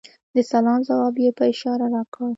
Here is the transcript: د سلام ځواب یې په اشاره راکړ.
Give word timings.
د 0.35 0.37
سلام 0.51 0.79
ځواب 0.87 1.15
یې 1.23 1.31
په 1.37 1.43
اشاره 1.51 1.85
راکړ. 1.95 2.29